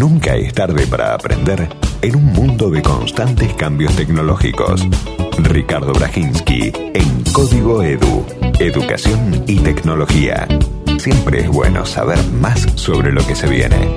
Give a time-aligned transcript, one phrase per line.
[0.00, 1.68] Nunca es tarde para aprender
[2.00, 4.88] en un mundo de constantes cambios tecnológicos.
[5.36, 8.24] Ricardo Brajinski en Código Edu.
[8.58, 10.48] Educación y tecnología.
[10.98, 13.94] Siempre es bueno saber más sobre lo que se viene.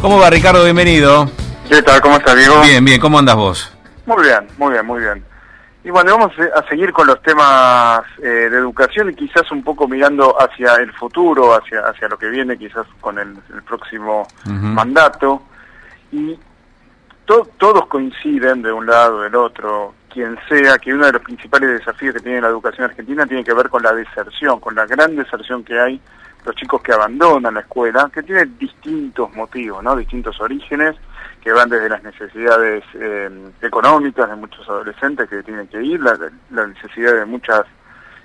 [0.00, 0.62] ¿Cómo va Ricardo?
[0.62, 1.28] Bienvenido.
[1.68, 2.00] ¿Qué tal?
[2.00, 2.60] ¿Cómo estás, Diego?
[2.62, 3.00] Bien, bien.
[3.00, 3.72] ¿Cómo andas vos?
[4.06, 5.24] Muy bien, muy bien, muy bien.
[5.86, 9.86] Y bueno, vamos a seguir con los temas eh, de educación y quizás un poco
[9.86, 15.42] mirando hacia el futuro, hacia, hacia lo que viene quizás con el, próximo mandato.
[16.10, 16.36] Y
[17.24, 22.16] todos coinciden de un lado, del otro, quien sea, que uno de los principales desafíos
[22.16, 25.62] que tiene la educación argentina tiene que ver con la deserción, con la gran deserción
[25.62, 26.00] que hay,
[26.44, 29.94] los chicos que abandonan la escuela, que tiene distintos motivos, ¿no?
[29.94, 30.96] distintos orígenes
[31.46, 33.30] que van desde las necesidades eh,
[33.62, 37.62] económicas de muchos adolescentes que tienen que ir, la, necesidad de muchas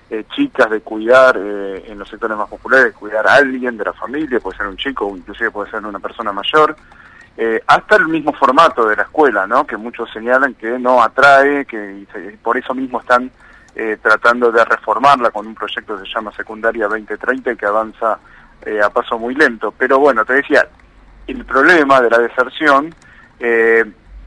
[0.09, 3.93] eh, chicas de cuidar eh, en los sectores más populares, cuidar a alguien de la
[3.93, 6.75] familia, puede ser un chico o inclusive puede ser una persona mayor,
[7.67, 9.67] hasta el mismo formato de la escuela, ¿no?
[9.67, 12.07] que muchos señalan que no atrae, que
[12.41, 13.29] por eso mismo están
[14.01, 18.17] tratando de reformarla con un proyecto que se llama Secundaria 2030 y que avanza
[18.83, 19.71] a paso muy lento.
[19.77, 20.67] Pero bueno, te decía,
[21.27, 22.93] el problema de la deserción
[23.41, 23.83] eh,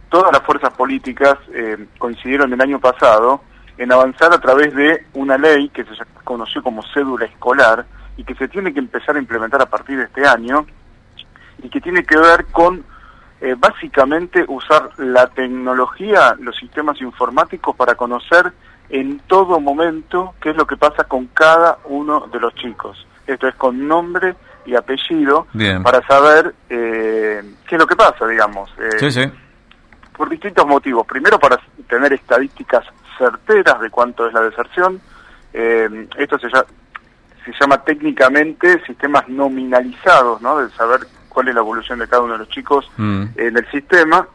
[0.09, 3.43] todas las fuerzas políticas eh, coincidieron el año pasado
[3.79, 5.91] en avanzar a través de una ley que se
[6.25, 10.05] conoció como cédula escolar y que se tiene que empezar a implementar a partir de
[10.05, 10.67] este año
[11.63, 12.85] y que tiene que ver con
[13.41, 18.53] eh, básicamente usar la tecnología, los sistemas informáticos para conocer
[18.89, 23.07] en todo momento qué es lo que pasa con cada uno de los chicos.
[23.27, 24.35] Esto es con nombre
[24.67, 25.47] y apellido
[25.83, 28.71] para saber eh, qué es lo que pasa, digamos.
[28.79, 29.33] Eh, sí, sí.
[30.17, 31.07] Por distintos motivos.
[31.07, 32.85] Primero, para tener estadísticas
[33.19, 35.01] certeras de cuánto es la deserción.
[35.53, 36.67] Eh, esto se llama,
[37.45, 40.59] se llama técnicamente sistemas nominalizados, ¿no?
[40.59, 43.25] De saber cuál es la evolución de cada uno de los chicos mm.
[43.37, 44.27] en el sistema.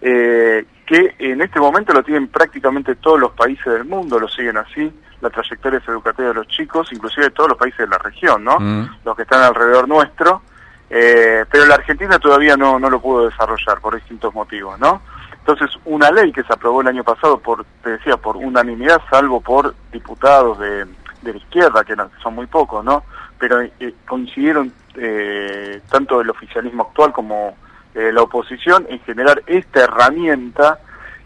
[0.00, 4.90] que en este momento lo tienen prácticamente todos los países del mundo, lo siguen así
[5.20, 8.58] la trayectoria educativa de los chicos, inclusive de todos los países de la región, ¿no?
[8.58, 8.88] Mm.
[9.04, 10.42] Los que están alrededor nuestro,
[10.90, 15.02] eh, pero la Argentina todavía no, no lo pudo desarrollar por distintos motivos, ¿no?
[15.38, 19.40] Entonces, una ley que se aprobó el año pasado por, te decía, por unanimidad, salvo
[19.40, 20.84] por diputados de,
[21.22, 23.02] de la izquierda, que son muy pocos, ¿no?
[23.38, 27.56] Pero eh, coincidieron eh, tanto el oficialismo actual como
[27.94, 30.78] la oposición en generar esta herramienta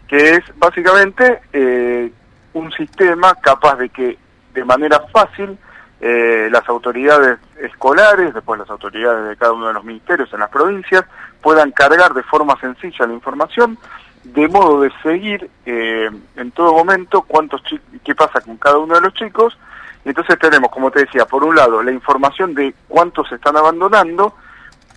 [0.07, 1.41] que es básicamente
[2.53, 4.17] un sistema capaz de que
[4.53, 5.57] de manera fácil
[6.05, 10.49] eh, las autoridades escolares, después las autoridades de cada uno de los ministerios en las
[10.49, 11.05] provincias,
[11.41, 13.77] puedan cargar de forma sencilla la información,
[14.25, 17.61] de modo de seguir eh, en todo momento cuántos
[18.03, 19.57] qué pasa con cada uno de los chicos.
[20.03, 24.35] Entonces tenemos, como te decía, por un lado la información de cuántos se están abandonando,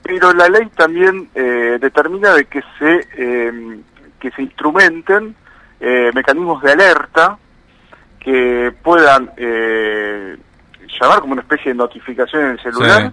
[0.02, 3.84] pero la ley también eh, determina de que se
[4.18, 5.36] que se instrumenten
[5.78, 7.38] mecanismos de alerta
[8.26, 10.36] que puedan eh,
[11.00, 13.12] llamar como una especie de notificación en el celular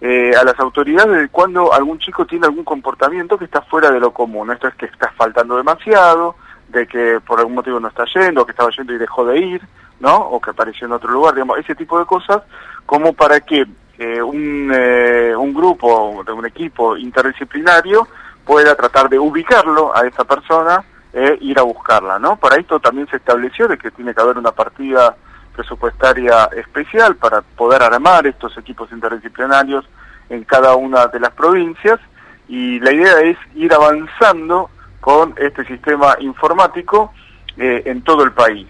[0.00, 4.00] eh, a las autoridades de cuando algún chico tiene algún comportamiento que está fuera de
[4.00, 4.50] lo común.
[4.50, 6.36] Esto es que está faltando demasiado,
[6.68, 9.60] de que por algún motivo no está yendo, que estaba yendo y dejó de ir,
[10.00, 10.16] ¿no?
[10.16, 12.40] O que apareció en otro lugar, digamos, ese tipo de cosas,
[12.86, 13.66] como para que
[13.98, 18.08] eh, un, un grupo, de un equipo interdisciplinario
[18.46, 20.82] pueda tratar de ubicarlo a esa persona
[21.16, 22.34] eh, ir a buscarla, ¿no?
[22.34, 25.14] Para esto también se estableció de que tiene que haber una partida
[25.54, 29.84] presupuestaria especial para poder armar estos equipos interdisciplinarios
[30.28, 32.00] en cada una de las provincias
[32.48, 34.70] y la idea es ir avanzando
[35.00, 37.12] con este sistema informático
[37.56, 38.66] eh, en todo el país.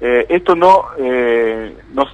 [0.00, 0.90] Eh, esto no,
[1.92, 2.04] no,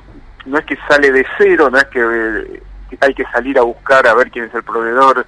[0.46, 2.62] no es que sale de cero, no es que
[2.98, 5.26] hay que salir a buscar a ver quién es el proveedor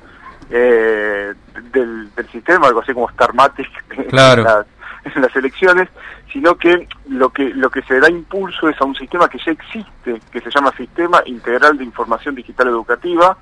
[1.83, 3.69] eh, del, sistema, algo así como Starmatic
[4.09, 4.67] claro.
[5.05, 5.89] en, las, elecciones,
[6.33, 9.53] sino que lo que lo que se da impulso es a un sistema que ya
[9.53, 13.37] existe, que se llama Sistema Integral de Información Digital Educativa,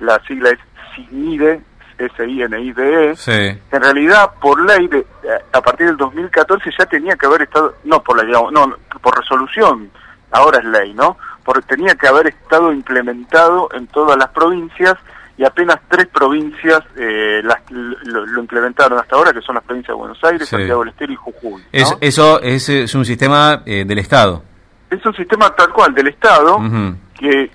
[0.00, 0.58] la sigla es
[0.94, 1.60] SINIDE,
[1.98, 5.06] S-I-N-I-D-E, en realidad por ley, de,
[5.52, 9.90] a partir del 2014 ya tenía que haber estado, no por ley, no, por resolución,
[10.30, 11.16] ahora es ley, ¿no?
[11.44, 14.96] Porque tenía que haber estado implementado en todas las provincias
[15.42, 19.98] y apenas tres provincias eh, las, lo, implementaron hasta ahora, que son las provincias de
[19.98, 21.62] Buenos Aires, Santiago del Estero y Jujuy.
[21.72, 24.44] eso es, un sistema eh, del Estado.
[24.88, 26.58] Es un sistema tal cual del Estado
[27.18, 27.50] que,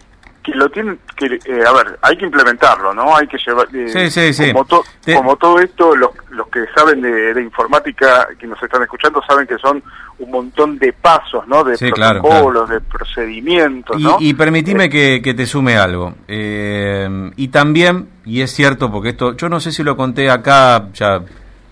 [0.48, 3.90] que lo tienen que eh, a ver hay que implementarlo no hay que llevar eh,
[3.90, 4.54] Sí, sí, sí.
[4.54, 8.62] como, to- Te- como todo esto los, los que saben de, de informática que nos
[8.64, 9.84] están escuchando saben que son
[10.20, 14.90] un montón de pasos no de claro, protocolos de procedimientos Y, no y permitime Eh,
[14.90, 16.14] que, que te sume algo.
[16.28, 20.88] Eh, y también, y es cierto, porque esto, yo no sé si lo conté acá,
[20.94, 21.22] ya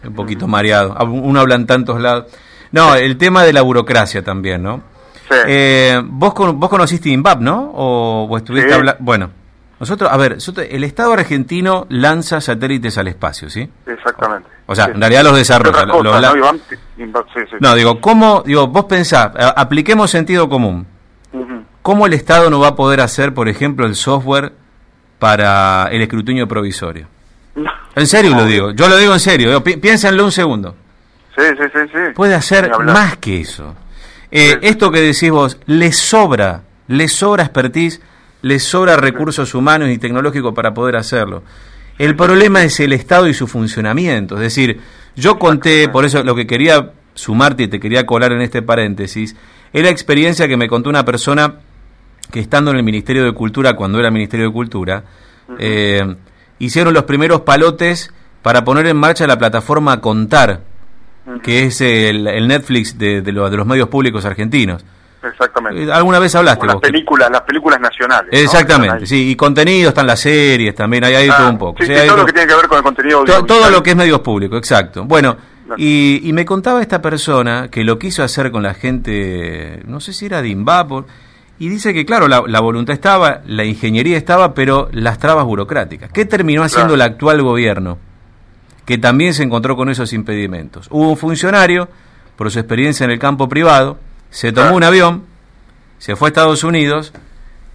[0.04, 2.25] un poquito mareado, uno habla en tantos lados.
[2.71, 4.81] No, el tema de la burocracia también, ¿no?
[5.30, 5.36] Sí.
[5.48, 7.72] Eh, vos, con- vos conociste INVAP, ¿no?
[7.74, 8.75] O, o estuviste Sí.
[8.75, 9.04] hablando...
[9.04, 9.30] Bueno,
[9.80, 13.69] nosotros, a ver, nosotros- el Estado argentino lanza satélites al espacio, ¿sí?
[13.86, 14.92] exactamente O sea, Sí.
[14.95, 15.86] en realidad los desarrolla.
[15.86, 16.54] Cosa, lo la- ¿no,
[17.33, 17.56] sí.
[17.60, 20.88] No, digo, ¿cómo, digo, vos pensás, apliquemos sentido común.
[21.81, 24.54] ¿Cómo el Estado no va a poder hacer, por ejemplo, el software
[25.19, 27.07] para el escrutinio provisorio?
[27.95, 30.75] En serio lo digo, yo lo digo en serio, digo, pi- piénsenlo un segundo.
[31.38, 33.75] sí sí sí sí Puede hacer más que eso.
[34.31, 38.01] Eh, esto que decís vos, le sobra, le sobra expertise,
[38.42, 41.44] le sobra recursos humanos y tecnológicos para poder hacerlo.
[41.98, 44.36] El problema es el Estado y su funcionamiento.
[44.36, 44.81] Es decir,
[45.16, 49.36] yo conté, por eso lo que quería sumarte y te quería colar en este paréntesis,
[49.72, 51.56] es la experiencia que me contó una persona
[52.31, 55.04] que estando en el Ministerio de Cultura, cuando era Ministerio de Cultura,
[55.60, 56.16] eh,
[56.60, 58.12] hicieron los primeros palotes
[58.42, 60.62] para poner en marcha la plataforma Contar,
[61.44, 64.83] que es el, el Netflix de, de lo- de los medios públicos argentinos.
[65.24, 66.81] exactamente Eh, ¿Alguna vez hablaste las vos?
[66.81, 68.30] películas las películas nacionales.
[68.31, 71.80] Exactamente, sí, y contenido, están las series también, hay ahí Ah, todo un poco.
[71.81, 73.45] sí, sí, sí, hay todo lo todo- que tiene que ver con el contenido To-
[73.45, 75.04] todo lo que es medios públicos, exacto.
[75.06, 75.36] Bueno,
[75.77, 80.13] y, y me contaba esta persona que lo quiso hacer con la gente, no sé
[80.13, 81.06] si era de Invapor,
[81.57, 86.12] y dice que, claro, la, la voluntad estaba, la ingeniería estaba, pero las trabas burocráticas.
[86.12, 87.04] ¿Qué terminó haciendo Claro.
[87.06, 87.98] el actual gobierno?
[88.85, 90.87] Que también se encontró con esos impedimentos.
[90.91, 91.89] Hubo un funcionario,
[92.35, 93.97] por su experiencia en el campo privado,
[94.29, 95.23] se tomó un avión,
[95.97, 97.13] se fue a Estados Unidos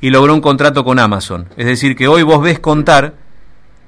[0.00, 1.48] y logró un contrato con Amazon.
[1.56, 3.14] Es decir, que hoy vos ves contar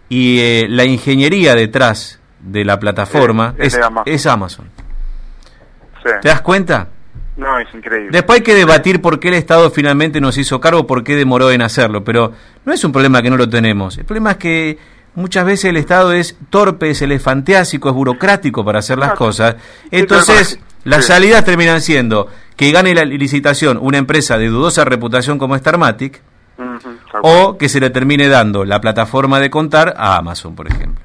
[0.08, 4.12] y eh, la ingeniería detrás de la plataforma Es- es es, de Amazon.
[4.14, 4.70] es Amazon.
[6.02, 6.10] Sí.
[6.22, 6.88] ¿Te das cuenta?
[7.36, 8.08] No, es increíble.
[8.10, 11.50] Después hay que debatir por qué el Estado finalmente nos hizo cargo, por qué demoró
[11.50, 12.32] en hacerlo, pero
[12.64, 13.96] no es un problema que no lo tenemos.
[13.96, 14.78] El problema es que
[15.14, 19.56] muchas veces el Estado es torpe, es elefanteásico, es burocrático para hacer las cosas.
[19.91, 25.56] Entonces, las salidas terminan siendo que gane la licitación una empresa de dudosa reputación como
[25.56, 26.23] Starmatic,
[27.23, 31.03] o que se le termine dando la plataforma de contar a Amazon, por ejemplo.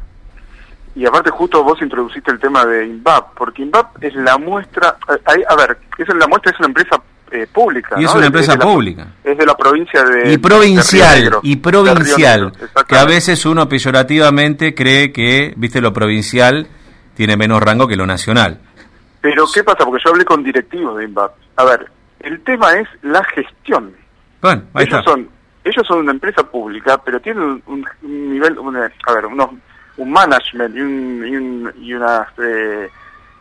[0.95, 5.44] Y aparte justo vos introduciste el tema de INVAP, porque INVAP es la muestra, eh,
[5.48, 7.01] a ver, es la muestra es una empresa
[7.31, 7.95] eh, pública.
[8.00, 8.18] Y es ¿no?
[8.18, 9.07] una empresa pública.
[9.24, 10.31] Es de la provincia de...
[10.33, 15.91] y provincial, Negro, y provincial, Negro, que a veces uno peyorativamente cree que, viste, lo
[15.94, 16.68] provincial
[17.15, 18.59] tiene menos rango que lo nacional.
[19.21, 19.83] Pero ¿qué pasa?
[19.85, 21.31] Porque yo hablé con directivos de INVAP.
[21.57, 21.88] A ver,
[22.19, 23.91] el tema es la gestión.
[24.41, 25.12] Bueno, ahí ellos está.
[25.12, 25.29] son
[25.63, 29.50] ellos son una empresa pública pero tienen un, un- un nivel una- a ver unos
[29.97, 32.88] un management y, un, y, un- y unas eh,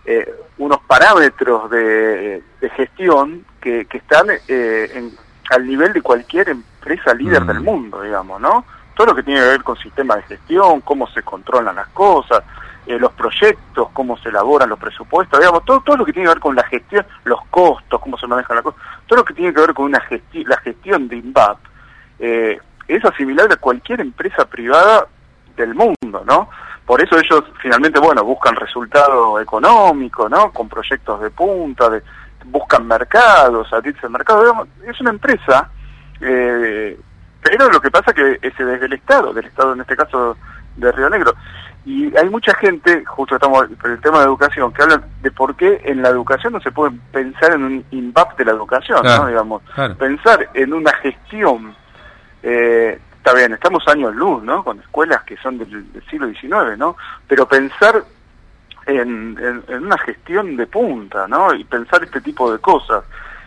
[0.06, 5.12] eh, unos parámetros de, de gestión que, que están eh, en-
[5.50, 7.46] al nivel de cualquier empresa líder Mm.
[7.46, 8.64] del mundo digamos no
[8.94, 12.42] todo lo que tiene que ver con sistema de gestión cómo se controlan las cosas
[12.86, 16.34] eh, los proyectos, cómo se elaboran los presupuestos, digamos, todo, todo lo que tiene que
[16.34, 19.52] ver con la gestión, los costos, cómo se manejan las cosas, todo lo que tiene
[19.52, 21.58] que ver con una gesti la gestión de INVAP,
[22.20, 25.08] eh, es asimilable a cualquier empresa privada
[25.56, 26.48] del mundo, ¿no?
[26.86, 30.52] Por eso ellos finalmente, bueno, buscan resultado económico, ¿no?
[30.52, 32.02] Con proyectos de punta, de,
[32.46, 35.68] buscan mercados, abrirse al mercado, es una empresa,
[36.20, 36.98] eh,
[37.42, 40.36] pero lo que pasa que es desde el Estado, del Estado en este caso
[40.76, 41.34] de Río Negro.
[41.84, 45.54] Y hay mucha gente, justo estamos por el tema de educación, que hablan de por
[45.54, 49.22] qué en la educación no se puede pensar en un INVAP de la educación, Claro,
[49.22, 49.28] ¿no?
[49.28, 49.96] Digamos, claro.
[49.96, 51.76] pensar en una gestión,
[52.42, 54.62] eh, está bien, estamos años luz, ¿no?
[54.62, 56.96] Con escuelas que son del, del siglo XIX, ¿no?
[57.26, 58.04] Pero pensar
[58.86, 61.52] en, en- en una gestión de punta, ¿no?
[61.52, 63.02] Y pensar este tipo de cosas.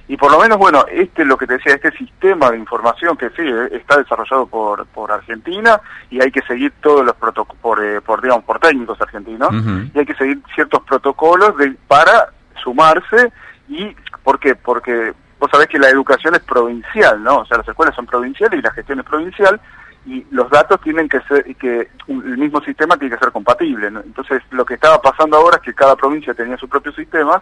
[0.09, 3.15] Y por lo menos, bueno, este es lo que te decía, este sistema de información
[3.15, 7.61] que sí, eh, está desarrollado por, por Argentina y hay que seguir todos los protocolos,
[7.61, 9.49] por, eh, por, digamos, por técnicos argentinos,
[9.93, 12.31] y hay que seguir ciertos protocolos de, para
[12.61, 13.31] sumarse
[13.69, 14.55] y, ¿por qué?
[14.55, 17.39] Porque vos sabés que la educación es provincial, ¿no?
[17.39, 19.59] O sea, las escuelas son provinciales y la gestión es provincial
[20.05, 23.91] y los datos tienen que ser, y que el mismo sistema tiene que ser compatible,
[23.91, 23.99] ¿no?
[24.01, 27.41] Entonces, lo que estaba pasando ahora es que cada provincia tenía su propio sistema,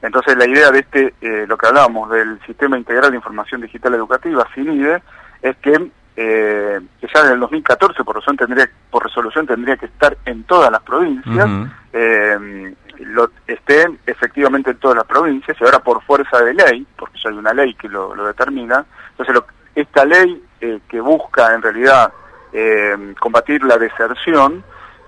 [0.00, 3.94] entonces la idea de este, eh, lo que hablábamos del Sistema Integral de Información Digital
[3.94, 5.02] Educativa, SINIDE,
[5.42, 9.86] es que, eh, que ya en el 2014 por resolución, tendría, por resolución tendría que
[9.86, 11.48] estar en todas las provincias,
[11.92, 12.74] eh,
[13.04, 17.30] lo, estén efectivamente en todas las provincias y ahora por fuerza de ley, porque ya
[17.30, 22.12] hay una ley que lo, determina, entonces lo- esta ley eh, que busca en realidad
[22.52, 24.64] eh, combatir la deserción,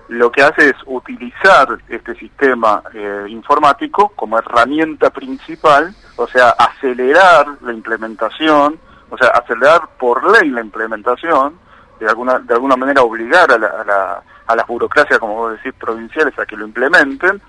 [0.07, 7.45] lo que hace es utilizar este sistema eh, informático como herramienta principal, o sea, acelerar
[7.61, 8.77] la implementación,
[9.09, 11.59] o sea, acelerar por ley la implementación,
[11.99, 15.51] de alguna, de alguna manera obligar a, la, a, la, a las burocracias, como vos
[15.53, 17.41] decís, provinciales a que lo implementen,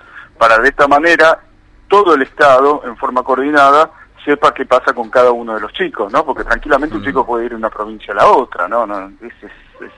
[0.43, 1.39] para de esta manera
[1.87, 3.93] todo el Estado, en forma coordinada,
[4.25, 6.25] sepa qué pasa con cada uno de los chicos, ¿no?
[6.25, 8.85] Porque tranquilamente un chico puede ir de una provincia a la otra, ¿no?
[8.85, 9.93] no es, es, es,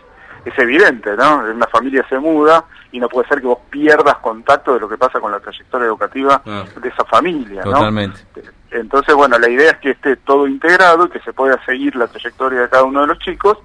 [0.44, 1.38] es evidente, ¿no?
[1.38, 4.98] Una familia se muda y no puede ser que vos pierdas contacto de lo que
[4.98, 6.64] pasa con la trayectoria educativa Ah.
[6.78, 7.72] de esa familia, ¿no?
[7.72, 8.20] Totalmente.
[8.70, 12.06] Entonces, bueno, la idea es que esté todo integrado y que se pueda seguir la
[12.06, 13.56] trayectoria de cada uno de los chicos.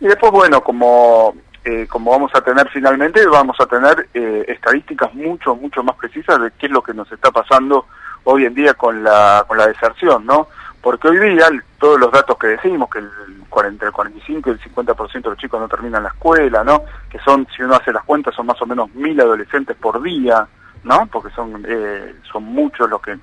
[0.00, 1.34] Y después, bueno, como,
[1.66, 6.40] eh, como vamos a tener finalmente, vamos a tener eh, estadísticas mucho, mucho más precisas
[6.40, 7.86] de qué es lo que nos está pasando
[8.22, 10.46] hoy en día con la, con la deserción, ¿no?
[10.80, 11.48] Porque hoy día,
[11.80, 13.10] todos los datos que decimos, que el
[13.48, 16.84] 40, el 45 y el 50% de los chicos no terminan la escuela, ¿no?
[17.10, 20.46] Que son, si uno hace las cuentas, son más o menos mil adolescentes por día,
[20.84, 21.08] ¿no?
[21.10, 23.18] Porque son, eh, son muchos los que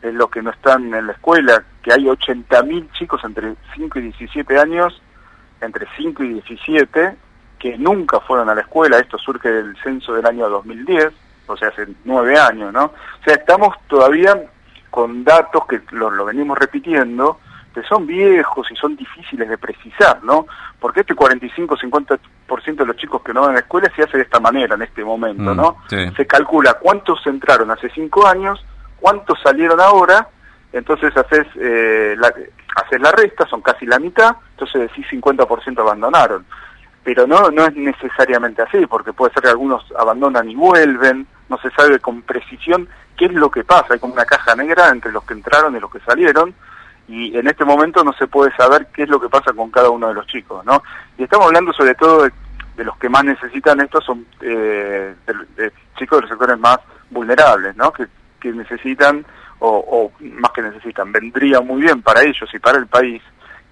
[0.00, 4.02] es los que no están en la escuela, que hay 80.000 chicos entre 5 y
[4.02, 5.02] 17 años,
[5.60, 7.16] entre 5 y 17,
[7.64, 11.08] que nunca fueron a la escuela, esto surge del censo del año 2010,
[11.46, 12.84] o sea, hace nueve años, ¿no?
[12.84, 14.38] O sea, estamos todavía
[14.90, 17.40] con datos que lo, lo venimos repitiendo,
[17.74, 20.46] que son viejos y son difíciles de precisar, ¿no?
[20.78, 22.18] Porque este 45-50%
[22.76, 24.82] de los chicos que no van a la escuela se hace de esta manera en
[24.82, 25.78] este momento, Mm, ¿no?
[25.88, 25.96] sí.
[26.18, 28.62] Se calcula cuántos entraron hace cinco años,
[29.00, 30.28] cuántos salieron ahora,
[30.70, 32.28] entonces haces, eh, la,
[32.76, 36.44] haces la resta, son casi la mitad, entonces decís 50% abandonaron.
[37.04, 41.58] Pero no, no es necesariamente así, porque puede ser que algunos abandonan y vuelven, no
[41.58, 45.12] se sabe con precisión qué es lo que pasa, hay como una caja negra entre
[45.12, 46.54] los que entraron y los que salieron,
[47.06, 49.90] y en este momento no se puede saber qué es lo que pasa con cada
[49.90, 50.82] uno de los chicos, ¿no?
[51.18, 55.14] Y estamos hablando sobre todo de, los que más necesitan esto, son eh,
[55.98, 56.78] chicos de los sectores más
[57.10, 57.92] vulnerables, ¿no?
[57.92, 58.06] Que,
[58.40, 59.24] que necesitan,
[59.58, 63.22] o, o más que necesitan, vendría muy bien para ellos y para el país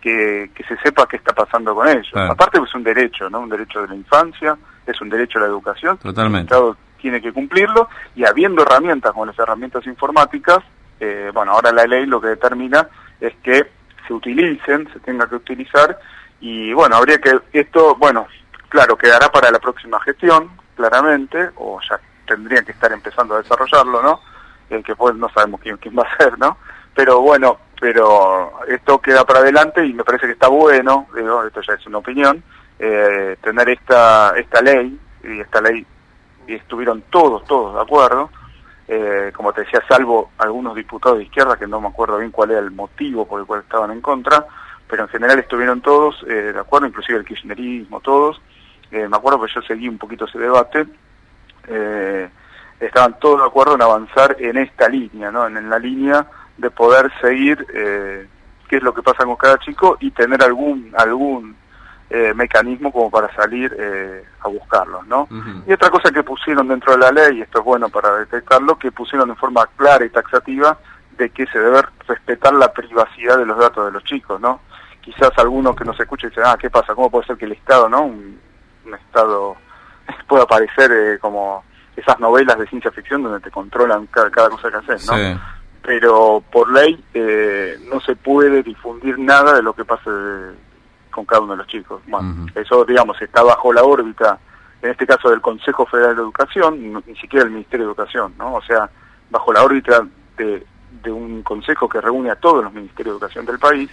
[0.03, 2.09] que, que se sepa qué está pasando con ellos.
[2.13, 2.33] Claro.
[2.33, 3.41] Aparte es un derecho, ¿no?
[3.41, 5.97] Un derecho de la infancia, es un derecho a la educación.
[5.99, 6.53] Totalmente.
[6.53, 10.59] El Estado tiene que cumplirlo y habiendo herramientas como las herramientas informáticas,
[11.01, 12.89] eh, bueno, ahora la ley lo que determina
[13.21, 13.67] es que
[14.07, 15.99] se utilicen, se tenga que utilizar
[16.41, 18.27] y bueno, habría que, esto, bueno,
[18.69, 24.03] claro, quedará para la próxima gestión, claramente, o ya tendrían que estar empezando a desarrollarlo,
[24.03, 24.21] ¿no?
[24.71, 26.57] El que pues no sabemos quién, quién va a ser, ¿no?
[26.95, 31.63] Pero bueno, pero esto queda para adelante y me parece que está bueno, digo, esto
[31.63, 32.41] ya es una opinión,
[32.79, 35.85] eh, tener esta, esta ley, y esta ley
[36.47, 38.31] y estuvieron todos, todos de acuerdo,
[38.87, 42.53] eh, como te decía, salvo algunos diputados de izquierda, que no me acuerdo bien cuál
[42.53, 44.47] era el motivo por el cual estaban en contra,
[44.87, 48.41] pero en general estuvieron todos eh, de acuerdo, inclusive el kirchnerismo, todos,
[48.93, 50.87] eh, me acuerdo que yo seguí un poquito ese debate,
[51.67, 52.31] eh,
[52.79, 55.49] estaban todos de acuerdo en avanzar en esta línea, ¿no?
[55.49, 56.25] en, en la línea
[56.59, 58.27] de poder seguir eh,
[58.69, 61.57] qué es lo que pasa con cada chico y tener algún algún
[62.15, 65.27] eh, mecanismo como para salir eh, a buscarlos, ¿no?
[65.67, 68.79] Y otra cosa que pusieron dentro de la ley, y esto es bueno para detectarlo,
[68.79, 70.77] que pusieron en forma clara y taxativa
[71.17, 74.61] de que se debe respetar la privacidad de los datos de los chicos, ¿no?
[75.01, 76.95] Quizás algunos que nos escuchen dicen, ah, ¿qué pasa?
[76.95, 78.03] ¿Cómo puede ser que el Estado, ¿no?
[78.03, 78.39] Un,
[78.85, 79.57] un Estado
[80.29, 81.65] pueda parecer eh, como
[81.97, 85.17] esas novelas de ciencia ficción donde te controlan cada, cada cosa que haces, ¿no?
[85.17, 85.41] Sí.
[85.83, 90.11] Pero por ley eh, no se puede difundir nada de lo que pase
[91.11, 92.01] con cada uno de los chicos.
[92.07, 94.39] Bueno, eso, digamos, está bajo la órbita,
[94.81, 98.33] en este caso del Consejo Federal de Educación, no- ni siquiera del Ministerio de Educación,
[98.39, 98.55] ¿no?
[98.55, 98.89] O sea,
[99.31, 100.65] bajo la órbita de,
[101.03, 103.91] de un consejo que reúne a todos los ministerios de educación del país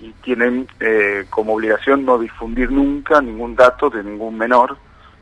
[0.00, 4.76] y tienen eh, como obligación no difundir nunca ningún dato de ningún menor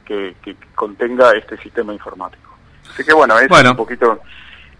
[0.04, 2.50] que, que contenga este sistema informático.
[2.90, 3.70] Así que bueno, es Bueno.
[3.72, 4.20] un poquito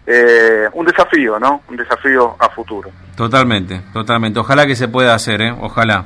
[0.07, 1.61] eh, un desafío, ¿no?
[1.69, 2.89] Un desafío a futuro.
[3.15, 4.39] Totalmente, totalmente.
[4.39, 5.55] Ojalá que se pueda hacer, ¿eh?
[5.59, 6.05] Ojalá.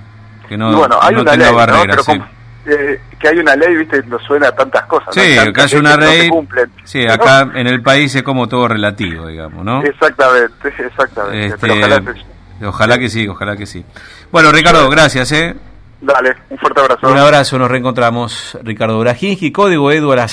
[0.49, 1.57] Que no, bueno, hay no una tenga ley, ¿no?
[1.57, 1.85] barreras.
[1.89, 2.11] Pero sí.
[2.11, 2.33] como-
[2.65, 5.07] eh, que hay una ley, viste, nos suena a tantas cosas.
[5.07, 5.21] ¿no?
[5.21, 6.29] Sí, Tantas acá hay una que no ley.
[6.29, 6.71] cumplen.
[6.85, 9.83] Sí, acá en el país es como todo relativo, digamos, ¿no?
[9.83, 10.53] Exactamente,
[10.87, 11.45] exactamente.
[11.47, 12.01] Este, Pero ojalá
[12.65, 13.83] ojalá que sí, ojalá que sí.
[14.31, 15.55] Bueno, Ricardo, gracias, ¿eh?
[15.99, 17.07] Dale, un fuerte abrazo.
[17.09, 18.57] Un abrazo, nos reencontramos.
[18.63, 20.31] Ricardo Brajinski, Código Edu a las